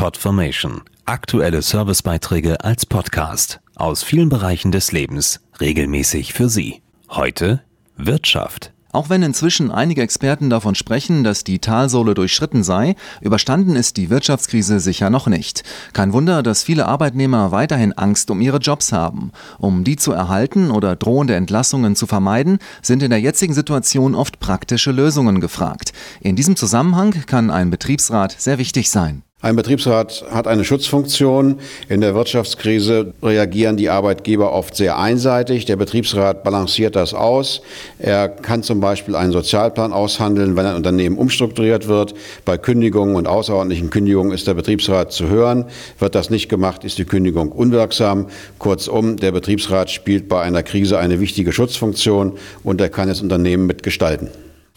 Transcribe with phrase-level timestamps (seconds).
[0.00, 0.80] Podformation.
[1.04, 6.80] Aktuelle Servicebeiträge als Podcast aus vielen Bereichen des Lebens regelmäßig für Sie.
[7.10, 7.60] Heute
[7.98, 8.72] Wirtschaft.
[8.92, 14.08] Auch wenn inzwischen einige Experten davon sprechen, dass die Talsohle durchschritten sei, überstanden ist die
[14.08, 15.64] Wirtschaftskrise sicher noch nicht.
[15.92, 19.32] Kein Wunder, dass viele Arbeitnehmer weiterhin Angst um ihre Jobs haben.
[19.58, 24.40] Um die zu erhalten oder drohende Entlassungen zu vermeiden, sind in der jetzigen Situation oft
[24.40, 25.92] praktische Lösungen gefragt.
[26.22, 29.24] In diesem Zusammenhang kann ein Betriebsrat sehr wichtig sein.
[29.42, 31.60] Ein Betriebsrat hat eine Schutzfunktion.
[31.88, 35.64] In der Wirtschaftskrise reagieren die Arbeitgeber oft sehr einseitig.
[35.64, 37.62] Der Betriebsrat balanciert das aus.
[37.98, 42.12] Er kann zum Beispiel einen Sozialplan aushandeln, wenn ein Unternehmen umstrukturiert wird.
[42.44, 45.64] Bei Kündigungen und außerordentlichen Kündigungen ist der Betriebsrat zu hören.
[45.98, 48.26] Wird das nicht gemacht, ist die Kündigung unwirksam.
[48.58, 53.66] Kurzum, der Betriebsrat spielt bei einer Krise eine wichtige Schutzfunktion und er kann das Unternehmen
[53.66, 54.28] mitgestalten.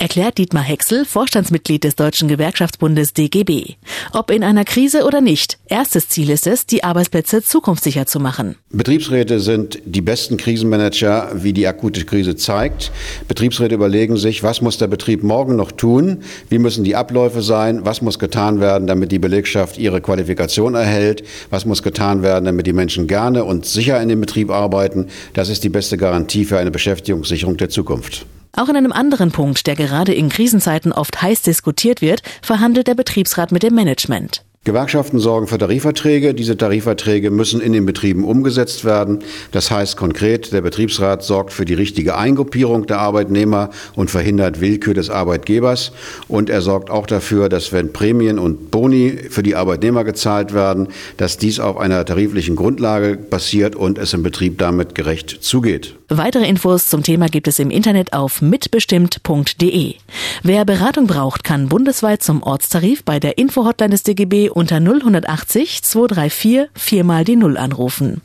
[0.03, 3.75] Erklärt Dietmar Hexel, Vorstandsmitglied des Deutschen Gewerkschaftsbundes DGB.
[4.11, 8.57] Ob in einer Krise oder nicht, erstes Ziel ist es, die Arbeitsplätze zukunftssicher zu machen.
[8.69, 12.91] Betriebsräte sind die besten Krisenmanager, wie die akute Krise zeigt.
[13.29, 17.85] Betriebsräte überlegen sich, was muss der Betrieb morgen noch tun, wie müssen die Abläufe sein,
[17.85, 22.67] was muss getan werden, damit die Belegschaft ihre Qualifikation erhält, was muss getan werden, damit
[22.67, 25.07] die Menschen gerne und sicher in dem Betrieb arbeiten.
[25.33, 28.25] Das ist die beste Garantie für eine Beschäftigungssicherung der Zukunft.
[28.55, 32.93] Auch in einem anderen Punkt, der gerade in Krisenzeiten oft heiß diskutiert wird, verhandelt der
[32.93, 34.43] Betriebsrat mit dem Management.
[34.65, 36.33] Gewerkschaften sorgen für Tarifverträge.
[36.33, 39.19] Diese Tarifverträge müssen in den Betrieben umgesetzt werden.
[39.51, 44.93] Das heißt konkret, der Betriebsrat sorgt für die richtige Eingruppierung der Arbeitnehmer und verhindert Willkür
[44.93, 45.91] des Arbeitgebers.
[46.29, 50.87] Und er sorgt auch dafür, dass wenn Prämien und Boni für die Arbeitnehmer gezahlt werden,
[51.17, 55.95] dass dies auf einer tariflichen Grundlage basiert und es im Betrieb damit gerecht zugeht.
[56.07, 59.95] Weitere Infos zum Thema gibt es im Internet auf mitbestimmt.de.
[60.43, 66.69] Wer Beratung braucht, kann bundesweit zum Ortstarif bei der Info-Hotline des DGB unter 0180 234
[66.75, 68.21] 4 mal die Null anrufen.